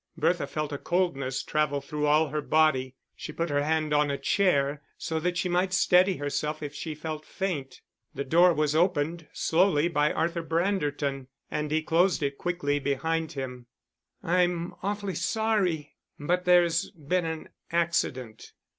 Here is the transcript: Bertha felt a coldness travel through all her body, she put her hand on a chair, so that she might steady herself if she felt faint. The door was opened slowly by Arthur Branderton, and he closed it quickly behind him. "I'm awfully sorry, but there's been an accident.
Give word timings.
Bertha 0.17 0.47
felt 0.47 0.73
a 0.73 0.79
coldness 0.79 1.43
travel 1.43 1.79
through 1.79 2.07
all 2.07 2.29
her 2.29 2.41
body, 2.41 2.95
she 3.15 3.31
put 3.31 3.51
her 3.51 3.61
hand 3.63 3.93
on 3.93 4.09
a 4.09 4.17
chair, 4.17 4.81
so 4.97 5.19
that 5.19 5.37
she 5.37 5.47
might 5.47 5.73
steady 5.73 6.17
herself 6.17 6.63
if 6.63 6.73
she 6.73 6.95
felt 6.95 7.23
faint. 7.23 7.81
The 8.15 8.23
door 8.23 8.51
was 8.51 8.73
opened 8.75 9.27
slowly 9.31 9.87
by 9.87 10.11
Arthur 10.11 10.41
Branderton, 10.41 11.27
and 11.51 11.69
he 11.69 11.83
closed 11.83 12.23
it 12.23 12.39
quickly 12.39 12.79
behind 12.79 13.33
him. 13.33 13.67
"I'm 14.23 14.73
awfully 14.81 15.13
sorry, 15.13 15.93
but 16.19 16.45
there's 16.45 16.89
been 16.89 17.25
an 17.25 17.49
accident. 17.71 18.53